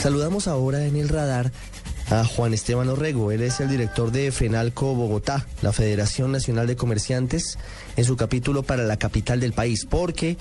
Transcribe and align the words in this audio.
Saludamos 0.00 0.48
ahora 0.48 0.86
en 0.86 0.96
el 0.96 1.10
radar 1.10 1.52
a 2.08 2.24
Juan 2.24 2.54
Esteban 2.54 2.88
Orrego. 2.88 3.32
Él 3.32 3.42
es 3.42 3.60
el 3.60 3.68
director 3.68 4.10
de 4.10 4.32
FENALCO 4.32 4.94
Bogotá, 4.94 5.46
la 5.60 5.74
Federación 5.74 6.32
Nacional 6.32 6.66
de 6.66 6.74
Comerciantes, 6.74 7.58
en 7.98 8.06
su 8.06 8.16
capítulo 8.16 8.62
para 8.62 8.84
la 8.84 8.96
capital 8.96 9.40
del 9.40 9.52
país, 9.52 9.84
porque 9.84 10.38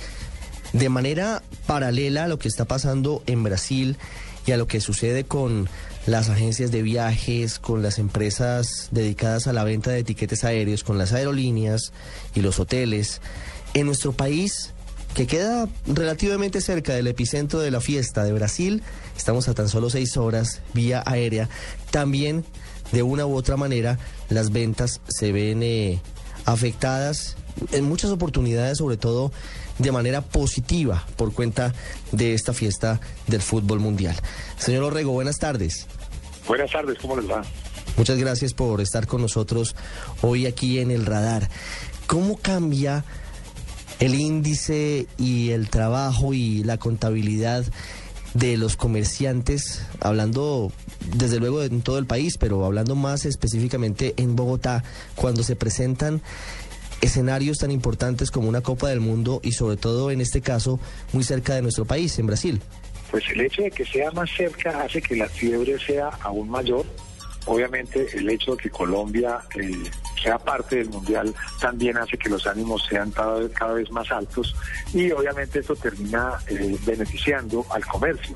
de 0.71 0.87
manera 0.87 1.43
paralela 1.67 2.23
a 2.23 2.27
lo 2.29 2.39
que 2.39 2.47
está 2.47 2.63
pasando 2.63 3.21
en 3.27 3.43
Brasil 3.43 3.97
y 4.45 4.53
a 4.53 4.57
lo 4.57 4.65
que 4.65 4.79
sucede 4.79 5.25
con 5.25 5.67
las 6.05 6.29
agencias 6.29 6.71
de 6.71 6.81
viajes, 6.81 7.59
con 7.59 7.83
las 7.83 7.99
empresas 7.99 8.87
dedicadas 8.91 9.47
a 9.47 9.53
la 9.53 9.65
venta 9.65 9.91
de 9.91 9.99
etiquetes 9.99 10.45
aéreos, 10.45 10.85
con 10.85 10.97
las 10.97 11.11
aerolíneas 11.11 11.91
y 12.33 12.39
los 12.39 12.61
hoteles, 12.61 13.19
en 13.73 13.87
nuestro 13.87 14.13
país 14.13 14.73
que 15.19 15.27
queda 15.27 15.67
relativamente 15.85 16.61
cerca 16.61 16.93
del 16.93 17.07
epicentro 17.07 17.59
de 17.59 17.71
la 17.71 17.81
fiesta 17.81 18.23
de 18.23 18.31
Brasil, 18.31 18.81
estamos 19.17 19.49
a 19.49 19.53
tan 19.53 19.67
solo 19.67 19.89
seis 19.89 20.15
horas 20.15 20.61
vía 20.73 21.03
aérea, 21.05 21.49
también 21.91 22.45
de 22.93 23.03
una 23.03 23.25
u 23.25 23.35
otra 23.35 23.57
manera 23.57 23.99
las 24.29 24.53
ventas 24.53 25.01
se 25.09 25.33
ven 25.33 25.61
eh, 25.61 25.99
afectadas 26.45 27.35
en 27.73 27.83
muchas 27.83 28.11
oportunidades, 28.11 28.77
sobre 28.77 28.95
todo 28.95 29.33
de 29.77 29.91
manera 29.91 30.21
positiva 30.21 31.05
por 31.17 31.33
cuenta 31.33 31.73
de 32.13 32.33
esta 32.33 32.53
fiesta 32.53 33.01
del 33.27 33.41
fútbol 33.41 33.81
mundial. 33.81 34.15
Señor 34.57 34.85
Orrego, 34.85 35.11
buenas 35.11 35.37
tardes. 35.37 35.85
Buenas 36.47 36.71
tardes, 36.71 36.97
¿cómo 36.97 37.17
les 37.17 37.29
va? 37.29 37.41
Muchas 37.97 38.17
gracias 38.17 38.53
por 38.53 38.79
estar 38.79 39.05
con 39.05 39.21
nosotros 39.21 39.75
hoy 40.21 40.45
aquí 40.45 40.79
en 40.79 40.91
el 40.91 41.05
radar. 41.05 41.49
¿Cómo 42.07 42.37
cambia 42.37 43.03
el 43.99 44.15
índice 44.15 45.07
y 45.17 45.51
el 45.51 45.69
trabajo 45.69 46.33
y 46.33 46.63
la 46.63 46.77
contabilidad 46.77 47.65
de 48.33 48.57
los 48.57 48.75
comerciantes, 48.75 49.85
hablando 49.99 50.71
desde 51.15 51.39
luego 51.39 51.63
en 51.63 51.81
todo 51.81 51.97
el 51.97 52.05
país, 52.05 52.37
pero 52.37 52.63
hablando 52.65 52.95
más 52.95 53.25
específicamente 53.25 54.13
en 54.17 54.35
Bogotá, 54.35 54.83
cuando 55.15 55.43
se 55.43 55.55
presentan 55.55 56.21
escenarios 57.01 57.57
tan 57.59 57.71
importantes 57.71 58.29
como 58.29 58.49
una 58.49 58.61
Copa 58.61 58.89
del 58.89 58.99
Mundo 58.99 59.39
y 59.43 59.53
sobre 59.53 59.77
todo 59.77 60.11
en 60.11 60.21
este 60.21 60.41
caso 60.41 60.79
muy 61.13 61.23
cerca 61.23 61.55
de 61.55 61.61
nuestro 61.61 61.85
país, 61.85 62.17
en 62.19 62.27
Brasil. 62.27 62.61
Pues 63.09 63.23
el 63.33 63.41
hecho 63.41 63.63
de 63.63 63.71
que 63.71 63.85
sea 63.85 64.11
más 64.11 64.29
cerca 64.35 64.81
hace 64.81 65.01
que 65.01 65.15
la 65.15 65.27
fiebre 65.27 65.79
sea 65.79 66.09
aún 66.21 66.49
mayor. 66.49 66.85
Obviamente 67.45 68.07
el 68.13 68.29
hecho 68.29 68.55
de 68.55 68.63
que 68.63 68.69
Colombia 68.69 69.39
eh, 69.59 69.71
sea 70.21 70.37
parte 70.37 70.77
del 70.77 70.89
Mundial 70.89 71.33
también 71.59 71.97
hace 71.97 72.17
que 72.17 72.29
los 72.29 72.45
ánimos 72.47 72.85
sean 72.89 73.11
cada, 73.11 73.73
vez 73.73 73.91
más 73.91 74.11
altos 74.11 74.55
y 74.93 75.11
obviamente 75.11 75.59
esto 75.59 75.75
termina 75.75 76.37
eh, 76.47 76.77
beneficiando 76.85 77.65
al 77.71 77.85
comercio. 77.85 78.35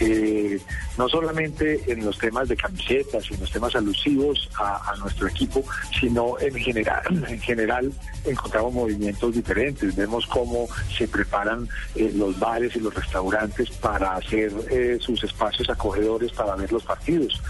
Eh, 0.00 0.58
no 0.96 1.08
solamente 1.08 1.92
en 1.92 2.04
los 2.04 2.18
temas 2.18 2.48
de 2.48 2.56
camisetas 2.56 3.30
y 3.30 3.34
en 3.34 3.40
los 3.40 3.50
temas 3.50 3.74
alusivos 3.76 4.48
a, 4.58 4.94
nuestro 4.98 5.28
equipo, 5.28 5.64
sino 5.98 6.38
en 6.40 6.54
general, 6.54 7.02
en 7.28 7.40
general 7.40 7.92
encontramos 8.24 8.72
movimientos 8.72 9.34
diferentes. 9.34 9.94
Vemos 9.94 10.26
cómo 10.26 10.68
se 10.96 11.06
preparan 11.06 11.68
eh, 11.94 12.12
los 12.14 12.38
bares 12.38 12.74
y 12.76 12.80
los 12.80 12.94
restaurantes 12.94 13.70
para 13.70 14.16
hacer 14.16 14.52
eh, 14.70 14.98
sus 15.00 15.22
espacios 15.22 15.68
acogedores 15.68 16.32
para 16.32 16.56
ver 16.56 16.72
los 16.72 16.82
partidos. 16.82 17.40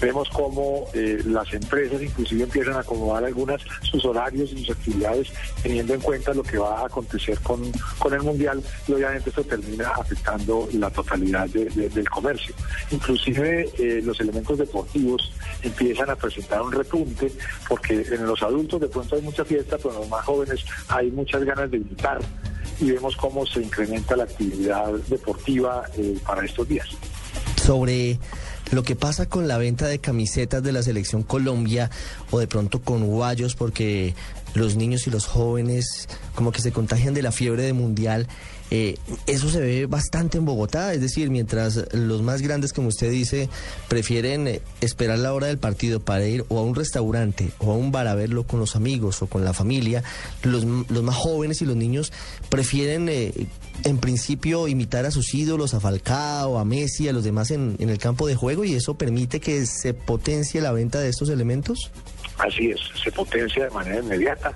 Vemos 0.00 0.28
cómo 0.30 0.86
las 0.94 1.52
empresas 1.52 2.00
inclusive 2.00 2.44
empiezan 2.44 2.74
a 2.74 2.80
acomodar 2.80 3.24
algunas 3.24 3.60
sus 3.82 4.04
horarios 4.04 4.50
y 4.52 4.64
sus 4.64 4.70
actividades 4.70 5.30
teniendo 5.62 5.94
en 5.94 6.00
cuenta 6.00 6.32
lo 6.32 6.42
que 6.42 6.56
va 6.56 6.80
a 6.80 6.86
acontecer 6.86 7.38
con, 7.40 7.70
con 7.98 8.14
el 8.14 8.22
Mundial 8.22 8.62
y 8.88 8.92
obviamente 8.92 9.28
esto 9.28 9.44
termina 9.44 9.90
afectando 9.90 10.68
la 10.72 10.90
totalidad 10.90 11.48
de 11.48 11.99
del 12.00 12.10
comercio. 12.10 12.54
Inclusive 12.90 13.70
eh, 13.78 14.00
los 14.02 14.18
elementos 14.20 14.58
deportivos 14.58 15.32
empiezan 15.62 16.10
a 16.10 16.16
presentar 16.16 16.62
un 16.62 16.72
repunte 16.72 17.30
porque 17.68 18.04
en 18.10 18.26
los 18.26 18.42
adultos 18.42 18.80
de 18.80 18.88
pronto 18.88 19.16
hay 19.16 19.22
mucha 19.22 19.44
fiesta, 19.44 19.76
pero 19.76 19.90
en 19.90 20.00
los 20.00 20.08
más 20.08 20.24
jóvenes 20.24 20.64
hay 20.88 21.10
muchas 21.10 21.44
ganas 21.44 21.70
de 21.70 21.78
gritar 21.78 22.20
y 22.80 22.90
vemos 22.90 23.14
cómo 23.16 23.46
se 23.46 23.62
incrementa 23.62 24.16
la 24.16 24.24
actividad 24.24 24.92
deportiva 25.08 25.84
eh, 25.96 26.18
para 26.26 26.44
estos 26.44 26.66
días. 26.66 26.88
Sobre 27.56 28.18
lo 28.70 28.82
que 28.82 28.96
pasa 28.96 29.28
con 29.28 29.48
la 29.48 29.58
venta 29.58 29.86
de 29.86 29.98
camisetas 29.98 30.62
de 30.62 30.72
la 30.72 30.82
selección 30.82 31.22
Colombia 31.22 31.90
o 32.30 32.38
de 32.38 32.46
pronto 32.46 32.80
con 32.80 33.04
guayos 33.06 33.54
porque 33.54 34.14
los 34.54 34.76
niños 34.76 35.06
y 35.06 35.10
los 35.10 35.26
jóvenes 35.26 36.08
como 36.34 36.52
que 36.52 36.60
se 36.60 36.72
contagian 36.72 37.14
de 37.14 37.22
la 37.22 37.32
fiebre 37.32 37.62
de 37.62 37.72
mundial 37.72 38.26
eh, 38.70 38.96
eso 39.26 39.50
se 39.50 39.60
ve 39.60 39.86
bastante 39.86 40.38
en 40.38 40.44
Bogotá, 40.44 40.94
es 40.94 41.00
decir, 41.00 41.28
mientras 41.28 41.92
los 41.92 42.22
más 42.22 42.40
grandes, 42.40 42.72
como 42.72 42.88
usted 42.88 43.10
dice, 43.10 43.48
prefieren 43.88 44.46
eh, 44.46 44.62
esperar 44.80 45.18
la 45.18 45.34
hora 45.34 45.48
del 45.48 45.58
partido 45.58 45.98
para 45.98 46.24
ir 46.26 46.44
o 46.48 46.58
a 46.58 46.62
un 46.62 46.76
restaurante 46.76 47.50
o 47.58 47.72
a 47.72 47.76
un 47.76 47.90
bar 47.90 48.06
a 48.06 48.14
verlo 48.14 48.44
con 48.44 48.60
los 48.60 48.76
amigos 48.76 49.22
o 49.22 49.26
con 49.26 49.44
la 49.44 49.52
familia, 49.54 50.04
los, 50.44 50.64
más 50.64 51.16
jóvenes 51.16 51.60
y 51.62 51.66
los 51.66 51.74
niños 51.74 52.12
prefieren, 52.48 53.08
eh, 53.08 53.48
en 53.82 53.98
principio, 53.98 54.68
imitar 54.68 55.04
a 55.04 55.10
sus 55.10 55.34
ídolos, 55.34 55.74
a 55.74 55.80
Falcao, 55.80 56.56
a 56.56 56.64
Messi, 56.64 57.08
a 57.08 57.12
los 57.12 57.24
demás 57.24 57.50
en, 57.50 57.74
en 57.80 57.88
el 57.88 57.98
campo 57.98 58.28
de 58.28 58.36
juego 58.36 58.64
y 58.64 58.74
eso 58.74 58.94
permite 58.94 59.40
que 59.40 59.66
se 59.66 59.94
potencie 59.94 60.60
la 60.60 60.70
venta 60.70 61.00
de 61.00 61.08
estos 61.08 61.28
elementos. 61.28 61.90
Así 62.40 62.70
es, 62.70 62.80
se 63.02 63.12
potencia 63.12 63.64
de 63.64 63.70
manera 63.70 64.00
inmediata. 64.00 64.54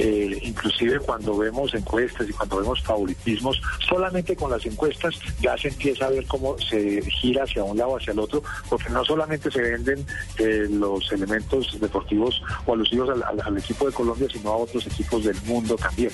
Eh, 0.00 0.38
inclusive 0.44 1.00
cuando 1.00 1.36
vemos 1.36 1.74
encuestas 1.74 2.28
y 2.28 2.32
cuando 2.32 2.58
vemos 2.58 2.80
favoritismos, 2.82 3.60
solamente 3.88 4.36
con 4.36 4.48
las 4.48 4.64
encuestas 4.64 5.18
ya 5.40 5.58
se 5.58 5.68
empieza 5.68 6.06
a 6.06 6.10
ver 6.10 6.24
cómo 6.26 6.56
se 6.60 7.02
gira 7.02 7.42
hacia 7.42 7.64
un 7.64 7.76
lado 7.76 7.90
o 7.90 7.96
hacia 7.96 8.12
el 8.12 8.20
otro, 8.20 8.40
porque 8.68 8.90
no 8.90 9.04
solamente 9.04 9.50
se 9.50 9.60
venden 9.60 10.06
eh, 10.38 10.68
los 10.70 11.10
elementos 11.10 11.76
deportivos 11.80 12.40
o 12.64 12.74
alusivos 12.74 13.10
al, 13.10 13.58
equipo 13.58 13.86
de 13.86 13.92
Colombia, 13.92 14.28
sino 14.32 14.50
a 14.50 14.56
otros 14.58 14.86
equipos 14.86 15.24
del 15.24 15.36
mundo 15.42 15.74
también. 15.74 16.12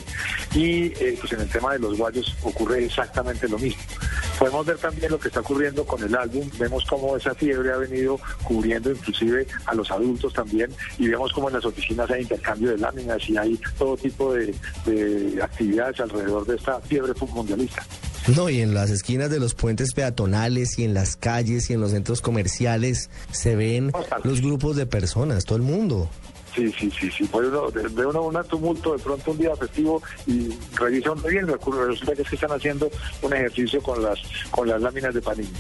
Y 0.55 0.87
eh, 0.87 1.19
pues 1.21 1.35
en 1.35 1.43
el 1.43 1.49
tema 1.51 1.75
de 1.75 1.81
los 1.81 1.99
guayos 1.99 2.35
ocurre 2.43 2.87
exactamente 2.87 3.47
lo 3.49 3.59
mismo. 3.59 3.83
Podemos 4.39 4.67
ver 4.67 4.79
también 4.79 5.11
lo 5.11 5.19
que 5.19 5.29
está 5.29 5.41
ocurriendo 5.41 5.85
con 5.85 6.03
el 6.03 6.15
álbum, 6.15 6.49
vemos 6.59 6.85
cómo 6.85 7.17
esa 7.17 7.35
fiebre 7.35 7.73
ha 7.73 7.77
venido 7.77 8.19
cubriendo 8.43 8.91
inclusive 8.91 9.47
a 9.67 9.75
los 9.75 9.91
adultos 9.91 10.33
también 10.33 10.71
y 10.99 11.09
vemos 11.09 11.33
cómo 11.33 11.49
en 11.49 11.55
las 11.55 11.65
oficinas 11.65 12.11
hay 12.11 12.23
intercambio 12.23 12.71
de 12.71 12.79
láminas 12.79 13.29
y 13.29 13.37
hay 13.37 13.59
todo 13.79 13.97
tipo 13.97 14.35
de, 14.35 14.55
actividades 15.43 16.01
alrededor 16.01 16.47
de 16.47 16.57
esta 16.57 16.81
fiebre 16.81 17.13
mundialista. 17.33 17.85
No, 18.35 18.49
y 18.49 18.61
en 18.61 18.73
las 18.75 18.91
esquinas 18.91 19.31
de 19.31 19.39
los 19.39 19.55
puentes 19.55 19.93
peatonales 19.93 20.79
y 20.79 20.85
en 20.85 20.95
las 20.95 21.17
calles 21.17 21.69
y 21.69 21.75
en 21.75 21.81
los 21.81 21.91
centros 21.91 22.23
comerciales 22.23 23.11
se 23.31 23.55
ven 23.55 23.93
los 24.23 24.41
grupos 24.41 24.77
de 24.77 24.87
personas, 24.87 25.45
todo 25.45 25.57
el 25.57 25.63
mundo. 25.63 26.09
Sí, 26.55 26.73
sí, 26.79 26.91
sí, 26.91 27.11
sí. 27.11 27.25
Pues 27.25 27.49
uno, 27.49 28.23
uno 28.23 28.23
un 28.23 28.45
tumulto 28.45 28.93
de 28.93 29.03
pronto 29.03 29.33
un 29.33 29.39
día 29.39 29.57
festivo 29.57 30.03
y 30.27 30.51
revisa 30.77 31.11
uno 31.11 31.23
bien, 31.23 31.47
resulta 31.47 32.15
que 32.15 32.23
es 32.23 32.29
que 32.29 32.35
están 32.37 32.53
haciendo 32.53 32.89
un 33.23 33.33
ejercicio 33.33 33.83
con 33.83 34.03
las 34.03 34.19
con 34.51 34.69
las 34.69 34.81
láminas 34.81 35.15
de 35.15 35.21
panini. 35.21 35.51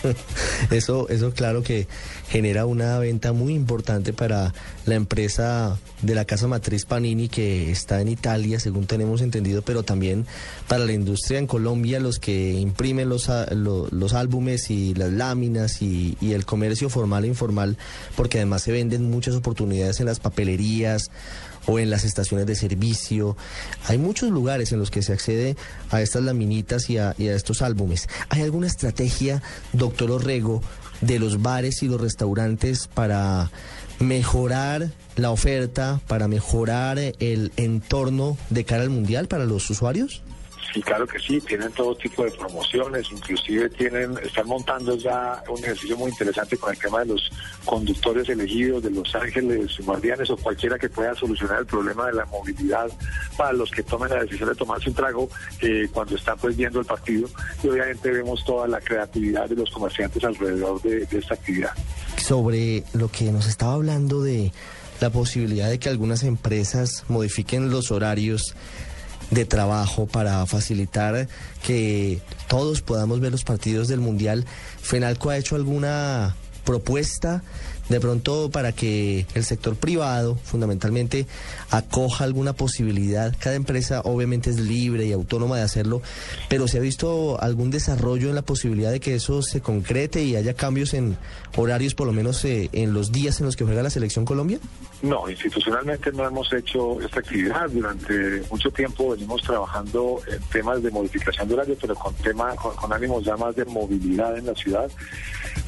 eso, 0.70 1.08
eso 1.08 1.32
claro 1.32 1.62
que 1.62 1.86
genera 2.28 2.64
una 2.64 2.98
venta 2.98 3.32
muy 3.32 3.54
importante 3.54 4.12
para 4.12 4.54
la 4.86 4.94
empresa 4.94 5.78
de 6.02 6.14
la 6.14 6.24
casa 6.24 6.46
matriz 6.46 6.84
Panini 6.86 7.28
que 7.28 7.70
está 7.70 8.00
en 8.00 8.08
Italia, 8.08 8.58
según 8.60 8.86
tenemos 8.86 9.20
entendido, 9.20 9.62
pero 9.62 9.82
también 9.82 10.26
para 10.68 10.84
la 10.84 10.92
industria 10.92 11.38
en 11.38 11.46
Colombia, 11.46 12.00
los 12.00 12.18
que 12.18 12.52
imprimen 12.52 13.08
los, 13.08 13.30
los, 13.50 14.14
álbumes 14.14 14.70
y 14.70 14.94
las 14.94 15.12
láminas 15.12 15.82
y, 15.82 16.16
y 16.20 16.32
el 16.32 16.46
comercio 16.46 16.88
formal 16.88 17.24
e 17.24 17.28
informal, 17.28 17.76
porque 18.16 18.38
además 18.38 18.62
se 18.62 18.72
venden 18.72 19.10
muchas 19.10 19.34
oportunidades 19.34 20.00
en 20.00 20.06
las 20.06 20.20
papelerías 20.30 21.10
o 21.66 21.78
en 21.78 21.90
las 21.90 22.04
estaciones 22.04 22.46
de 22.46 22.54
servicio. 22.54 23.36
Hay 23.86 23.98
muchos 23.98 24.30
lugares 24.30 24.72
en 24.72 24.78
los 24.78 24.90
que 24.90 25.02
se 25.02 25.12
accede 25.12 25.56
a 25.90 26.00
estas 26.00 26.22
laminitas 26.22 26.90
y 26.90 26.98
a, 26.98 27.14
estos 27.18 27.62
álbumes. 27.62 28.08
¿Hay 28.28 28.42
alguna 28.42 28.66
estrategia, 28.66 29.42
doctor 29.72 30.10
Orrego, 30.10 30.62
de 31.00 31.18
los 31.18 31.42
bares 31.42 31.82
y 31.82 31.88
los 31.88 32.00
restaurantes 32.00 32.86
para 32.86 33.50
mejorar 33.98 34.90
la 35.16 35.30
oferta, 35.30 36.00
para 36.06 36.28
mejorar 36.28 36.98
el 36.98 37.52
entorno 37.56 38.36
de 38.50 38.64
cara 38.64 38.82
al 38.82 38.90
mundial 38.90 39.28
para 39.28 39.44
los 39.44 39.68
usuarios? 39.70 40.22
Sí, 40.72 40.80
claro 40.82 41.06
que 41.06 41.18
sí, 41.18 41.40
tienen 41.40 41.72
todo 41.72 41.96
tipo 41.96 42.24
de 42.24 42.30
promociones, 42.30 43.06
inclusive 43.10 43.68
tienen, 43.70 44.16
están 44.22 44.46
montando 44.46 44.94
ya 44.96 45.42
un 45.48 45.58
ejercicio 45.58 45.96
muy 45.96 46.10
interesante 46.10 46.56
con 46.56 46.72
el 46.72 46.78
tema 46.78 47.00
de 47.00 47.06
los 47.06 47.30
conductores 47.64 48.28
elegidos, 48.28 48.82
de 48.82 48.90
los 48.90 49.12
ángeles 49.14 49.76
guardianes 49.84 50.30
o 50.30 50.36
cualquiera 50.36 50.78
que 50.78 50.88
pueda 50.88 51.14
solucionar 51.16 51.60
el 51.60 51.66
problema 51.66 52.06
de 52.06 52.12
la 52.12 52.24
movilidad 52.26 52.88
para 53.36 53.52
los 53.52 53.70
que 53.70 53.82
tomen 53.82 54.10
la 54.10 54.22
decisión 54.22 54.48
de 54.48 54.54
tomarse 54.54 54.90
un 54.90 54.94
trago 54.94 55.28
eh, 55.60 55.88
cuando 55.92 56.14
están 56.14 56.38
pues 56.38 56.56
viendo 56.56 56.78
el 56.78 56.86
partido 56.86 57.28
y 57.62 57.68
obviamente 57.68 58.10
vemos 58.12 58.44
toda 58.44 58.68
la 58.68 58.80
creatividad 58.80 59.48
de 59.48 59.56
los 59.56 59.70
comerciantes 59.70 60.22
alrededor 60.22 60.80
de 60.82 61.06
esta 61.10 61.34
actividad. 61.34 61.72
Sobre 62.16 62.84
lo 62.92 63.10
que 63.10 63.32
nos 63.32 63.48
estaba 63.48 63.72
hablando 63.74 64.22
de 64.22 64.52
la 65.00 65.10
posibilidad 65.10 65.68
de 65.68 65.78
que 65.78 65.88
algunas 65.88 66.22
empresas 66.22 67.04
modifiquen 67.08 67.70
los 67.70 67.90
horarios 67.90 68.54
de 69.30 69.44
trabajo 69.44 70.06
para 70.06 70.44
facilitar 70.46 71.28
que 71.62 72.20
todos 72.48 72.82
podamos 72.82 73.20
ver 73.20 73.32
los 73.32 73.44
partidos 73.44 73.88
del 73.88 74.00
Mundial. 74.00 74.44
¿Fenalco 74.80 75.30
ha 75.30 75.38
hecho 75.38 75.56
alguna 75.56 76.36
propuesta 76.64 77.42
de 77.90 78.00
pronto 78.00 78.50
para 78.50 78.72
que 78.72 79.26
el 79.34 79.44
sector 79.44 79.76
privado 79.76 80.36
fundamentalmente 80.36 81.26
acoja 81.70 82.24
alguna 82.24 82.52
posibilidad. 82.52 83.34
Cada 83.38 83.56
empresa 83.56 84.00
obviamente 84.04 84.48
es 84.48 84.60
libre 84.60 85.04
y 85.06 85.12
autónoma 85.12 85.56
de 85.56 85.62
hacerlo, 85.62 86.00
pero 86.48 86.68
¿se 86.68 86.78
ha 86.78 86.80
visto 86.80 87.40
algún 87.42 87.70
desarrollo 87.70 88.28
en 88.28 88.36
la 88.36 88.42
posibilidad 88.42 88.92
de 88.92 89.00
que 89.00 89.16
eso 89.16 89.42
se 89.42 89.60
concrete 89.60 90.22
y 90.22 90.36
haya 90.36 90.54
cambios 90.54 90.94
en 90.94 91.18
horarios, 91.56 91.94
por 91.94 92.06
lo 92.06 92.12
menos 92.12 92.44
eh, 92.44 92.70
en 92.72 92.94
los 92.94 93.10
días 93.10 93.40
en 93.40 93.46
los 93.46 93.56
que 93.56 93.64
juega 93.64 93.82
la 93.82 93.90
selección 93.90 94.24
Colombia? 94.24 94.60
No, 95.02 95.28
institucionalmente 95.28 96.12
no 96.12 96.24
hemos 96.26 96.52
hecho 96.52 97.00
esta 97.00 97.20
actividad. 97.20 97.68
Durante 97.70 98.42
mucho 98.50 98.70
tiempo 98.70 99.10
venimos 99.10 99.42
trabajando 99.42 100.20
en 100.28 100.40
temas 100.44 100.80
de 100.82 100.90
modificación 100.90 101.48
de 101.48 101.54
horario, 101.54 101.76
pero 101.80 101.94
con, 101.96 102.14
tema, 102.14 102.54
con 102.54 102.92
ánimos 102.92 103.24
ya 103.24 103.36
más 103.36 103.56
de 103.56 103.64
movilidad 103.64 104.36
en 104.38 104.46
la 104.46 104.54
ciudad. 104.54 104.90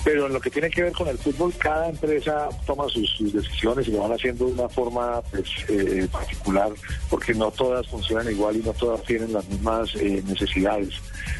Pero 0.04 0.26
en 0.26 0.32
lo 0.32 0.40
que 0.40 0.50
tiene 0.50 0.68
que 0.68 0.82
ver 0.82 0.92
con 0.92 1.06
el 1.08 1.18
fútbol, 1.18 1.52
cada 1.56 1.88
empresa 1.88 2.48
toma 2.66 2.88
sus, 2.88 3.32
decisiones 3.32 3.86
y 3.86 3.92
lo 3.92 4.00
van 4.00 4.12
haciendo 4.12 4.46
de 4.46 4.52
una 4.52 4.68
forma 4.68 5.22
pues, 5.30 5.48
eh, 5.68 6.08
particular, 6.10 6.70
porque 7.08 7.34
no 7.34 7.50
todas 7.50 7.86
funcionan 7.86 8.30
igual 8.30 8.56
y 8.56 8.60
no 8.60 8.72
todas 8.72 9.02
tienen 9.04 9.32
las 9.32 9.48
mismas 9.48 9.94
eh, 9.96 10.22
necesidades. 10.26 10.94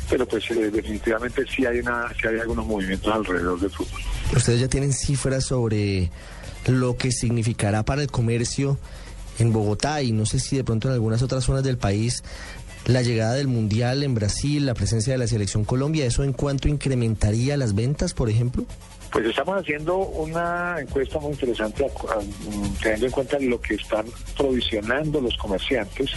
Pero 0.08 0.26
pues 0.26 0.48
eh, 0.50 0.70
definitivamente 0.70 1.44
sí 1.54 1.66
hay, 1.66 1.80
una, 1.80 2.08
sí 2.20 2.28
hay 2.28 2.38
algunos 2.38 2.66
movimientos 2.66 3.12
alrededor 3.12 3.58
del 3.58 3.70
fútbol. 3.70 4.00
Ustedes 4.36 4.60
ya 4.60 4.68
tienen 4.68 4.92
cifras 4.92 5.44
sobre 5.44 6.10
lo 6.66 6.96
que 6.96 7.10
significará 7.10 7.82
para 7.82 8.02
el 8.02 8.10
comercio 8.10 8.78
en 9.38 9.52
Bogotá 9.52 10.02
y 10.02 10.12
no 10.12 10.26
sé 10.26 10.38
si 10.38 10.56
de 10.56 10.64
pronto 10.64 10.88
en 10.88 10.94
algunas 10.94 11.22
otras 11.22 11.44
zonas 11.44 11.64
del 11.64 11.78
país 11.78 12.22
la 12.87 13.02
llegada 13.02 13.34
del 13.34 13.49
Mundial 13.49 14.02
en 14.02 14.14
Brasil, 14.14 14.67
la 14.67 14.75
presencia 14.75 15.12
de 15.12 15.19
la 15.19 15.26
selección 15.26 15.64
Colombia, 15.64 16.05
¿eso 16.05 16.25
en 16.25 16.32
cuánto 16.32 16.69
incrementaría 16.69 17.56
las 17.56 17.75
ventas, 17.75 18.14
por 18.14 18.29
ejemplo? 18.29 18.64
Pues 19.12 19.26
estamos 19.26 19.61
haciendo 19.61 19.99
una 19.99 20.76
encuesta 20.81 21.19
muy 21.19 21.32
interesante 21.32 21.87
teniendo 22.82 23.06
en 23.06 23.12
cuenta 23.12 23.38
lo 23.40 23.61
que 23.61 23.75
están 23.75 24.06
provisionando 24.37 25.20
los 25.20 25.37
comerciantes 25.37 26.11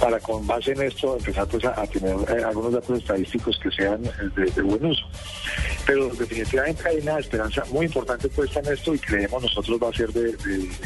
para 0.00 0.18
con 0.18 0.44
base 0.44 0.72
en 0.72 0.82
esto 0.82 1.16
empezar 1.16 1.46
pues, 1.46 1.64
a, 1.64 1.86
tener 1.86 2.16
eh, 2.28 2.42
algunos 2.42 2.72
datos 2.72 2.98
estadísticos 2.98 3.56
que 3.62 3.70
sean 3.70 4.02
de, 4.02 4.46
de, 4.46 4.62
buen 4.62 4.84
uso. 4.84 5.04
Pero 5.86 6.08
definitivamente 6.10 6.88
hay 6.88 6.98
una 6.98 7.18
esperanza 7.18 7.64
muy 7.70 7.86
importante 7.86 8.28
puesta 8.28 8.60
en 8.60 8.72
esto 8.72 8.94
y 8.94 8.98
creemos 8.98 9.42
nosotros 9.42 9.80
va 9.82 9.88
a 9.88 9.92
ser 9.92 10.12
de, 10.12 10.36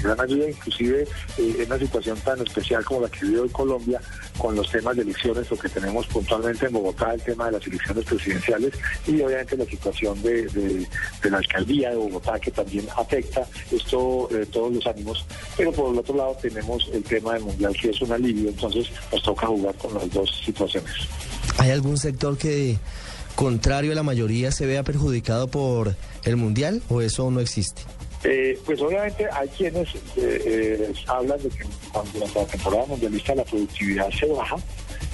gran 0.03 0.21
ayuda, 0.21 0.49
inclusive 0.49 1.03
eh, 1.39 1.57
en 1.59 1.67
una 1.67 1.79
situación 1.79 2.19
tan 2.21 2.41
especial 2.41 2.85
como 2.85 3.03
la 3.03 3.09
que 3.09 3.27
vive 3.27 3.41
hoy 3.41 3.49
Colombia 3.51 4.01
con 4.39 4.55
los 4.57 4.71
temas 4.71 4.97
de 4.97 5.03
elecciones, 5.03 5.51
lo 5.51 5.59
que 5.59 5.69
tenemos 5.69 6.07
puntualmente 6.07 6.67
en 6.67 6.73
Bogotá, 6.73 7.13
el 7.13 7.23
tema 7.23 7.47
de 7.47 7.53
las 7.53 7.67
elecciones 7.67 8.05
presidenciales 8.05 8.73
y 9.07 9.21
obviamente 9.21 9.57
la 9.57 9.67
situación 9.67 10.23
de, 10.23 10.87
la 11.25 11.39
alcaldía 11.39 11.91
de 11.91 11.97
Bogotá 11.97 12.39
que 12.39 12.51
también 12.51 12.87
afecta 12.97 13.47
esto 13.71 14.29
eh, 14.31 14.47
todos 14.51 14.73
los 14.73 14.87
ánimos. 14.87 15.25
Pero 15.57 15.73
por 15.73 15.93
el 15.93 15.99
otro 15.99 16.17
lado 16.17 16.37
tenemos 16.41 16.89
el 16.93 17.03
tema 17.03 17.35
del 17.35 17.43
mundial 17.43 17.77
que 17.81 17.91
es 17.91 18.01
un 18.01 18.13
alivio, 18.13 18.49
entonces 18.49 18.91
nos 19.13 19.23
toca 19.23 19.47
jugar 19.47 19.75
con 19.75 19.95
las 19.95 20.11
dos 20.11 20.43
situaciones. 20.45 20.93
¿Hay 21.59 21.71
algún 21.71 21.97
sector 21.97 22.37
que, 22.37 22.79
contrario 23.37 23.93
a 23.93 23.95
la 23.95 24.03
mayoría, 24.03 24.51
se 24.51 24.67
vea 24.67 24.83
perjudicado 24.83 25.47
por 25.47 25.95
el 26.25 26.37
mundial 26.37 26.83
o 26.89 27.03
eso 27.03 27.31
no 27.31 27.39
existe? 27.39 27.83
Eh, 28.25 28.59
pues 28.65 28.81
obviamente 28.81 29.29
hay 29.31 29.47
quienes 29.49 29.95
eh, 29.95 30.01
eh, 30.17 30.93
hablan 31.07 31.41
de 31.41 31.51
que 31.51 31.65
cuando 31.93 32.19
la 32.19 32.45
temporada 32.47 32.87
mundialista 32.87 33.35
la 33.37 33.45
productividad 33.45 34.11
se 34.11 34.27
baja, 34.27 34.57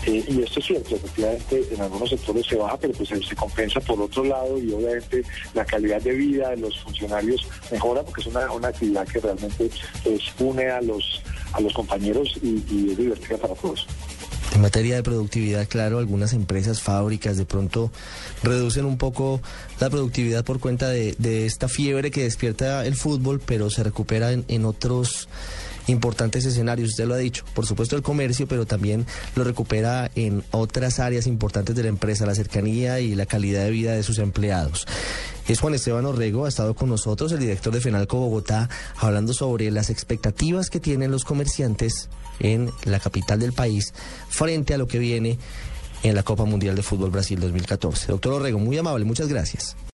y 0.06 0.42
esto 0.42 0.58
es 0.58 0.66
cierto, 0.66 0.96
efectivamente 0.96 1.64
en 1.70 1.80
algunos 1.80 2.10
sectores 2.10 2.44
se 2.46 2.56
baja, 2.56 2.76
pero 2.76 2.92
pues 2.92 3.08
se 3.08 3.36
compensa 3.36 3.78
por 3.80 4.00
otro 4.00 4.24
lado 4.24 4.58
y 4.58 4.72
obviamente 4.72 5.22
la 5.54 5.64
calidad 5.64 6.00
de 6.02 6.12
vida 6.12 6.50
de 6.50 6.56
los 6.56 6.76
funcionarios 6.80 7.46
mejora 7.70 8.02
porque 8.02 8.22
es 8.22 8.26
una, 8.26 8.68
actividad 8.68 9.06
que 9.06 9.20
realmente 9.20 9.70
pues, 10.02 10.22
une 10.40 10.68
a 10.68 10.80
los, 10.80 11.22
a 11.52 11.60
los 11.60 11.72
compañeros 11.72 12.36
y, 12.42 12.64
y 12.68 12.90
es 12.90 12.98
divertida 12.98 13.36
para 13.36 13.54
todos. 13.54 13.86
En 14.54 14.60
materia 14.60 14.96
de 14.96 15.02
productividad, 15.02 15.66
claro, 15.66 15.98
algunas 15.98 16.34
empresas, 16.34 16.82
fábricas 16.82 17.38
de 17.38 17.46
pronto 17.46 17.90
reducen 18.42 18.84
un 18.84 18.98
poco 18.98 19.40
la 19.80 19.88
productividad 19.88 20.44
por 20.44 20.60
cuenta 20.60 20.90
de, 20.90 21.46
esta 21.46 21.68
fiebre 21.68 22.10
que 22.10 22.24
despierta 22.24 22.84
el 22.84 22.94
fútbol, 22.94 23.40
pero 23.44 23.70
se 23.70 23.82
recupera 23.82 24.30
en, 24.30 24.64
otros 24.66 25.28
importantes 25.86 26.44
escenarios, 26.44 26.90
usted 26.90 27.06
lo 27.06 27.14
ha 27.14 27.18
dicho, 27.18 27.44
por 27.54 27.66
supuesto 27.66 27.96
el 27.96 28.02
comercio, 28.02 28.46
pero 28.46 28.66
también 28.66 29.06
lo 29.36 29.42
recupera 29.42 30.10
en 30.14 30.44
otras 30.50 31.00
áreas 31.00 31.26
importantes 31.26 31.74
de 31.74 31.84
la 31.84 31.88
empresa, 31.88 32.26
la 32.26 32.34
cercanía 32.34 33.00
y 33.00 33.14
la 33.14 33.26
calidad 33.26 33.64
de 33.64 33.70
vida 33.70 33.94
de 33.94 34.02
sus 34.02 34.18
empleados. 34.18 34.86
Es 35.48 35.60
Juan 35.60 35.74
Esteban 35.74 36.06
Orrego, 36.06 36.44
ha 36.44 36.48
estado 36.48 36.74
con 36.74 36.88
nosotros, 36.88 37.32
el 37.32 37.40
director 37.40 37.72
de 37.72 37.80
Fenalco 37.80 38.18
Bogotá, 38.18 38.68
hablando 38.96 39.34
sobre 39.34 39.70
las 39.70 39.90
expectativas 39.90 40.70
que 40.70 40.78
tienen 40.80 41.10
los 41.10 41.24
comerciantes 41.24 42.08
en 42.38 42.70
la 42.84 43.00
capital 43.00 43.40
del 43.40 43.52
país 43.52 43.92
frente 44.28 44.74
a 44.74 44.78
lo 44.78 44.86
que 44.86 44.98
viene 44.98 45.38
en 46.02 46.14
la 46.14 46.22
Copa 46.22 46.44
Mundial 46.44 46.76
de 46.76 46.82
Fútbol 46.82 47.10
Brasil 47.10 47.40
2014. 47.40 48.08
Doctor 48.08 48.34
Orrego, 48.34 48.58
muy 48.58 48.78
amable, 48.78 49.04
muchas 49.04 49.28
gracias. 49.28 49.76